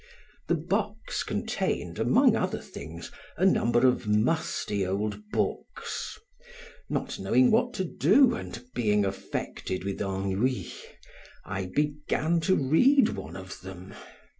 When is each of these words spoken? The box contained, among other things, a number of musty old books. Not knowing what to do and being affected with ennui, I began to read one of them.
The 0.47 0.55
box 0.55 1.21
contained, 1.21 1.99
among 1.99 2.35
other 2.35 2.57
things, 2.57 3.11
a 3.37 3.45
number 3.45 3.85
of 3.87 4.07
musty 4.07 4.83
old 4.83 5.29
books. 5.29 6.17
Not 6.89 7.19
knowing 7.19 7.51
what 7.51 7.75
to 7.75 7.83
do 7.83 8.33
and 8.33 8.65
being 8.73 9.05
affected 9.05 9.83
with 9.83 10.01
ennui, 10.01 10.73
I 11.45 11.67
began 11.67 12.39
to 12.49 12.55
read 12.55 13.09
one 13.09 13.35
of 13.35 13.61
them. 13.61 13.93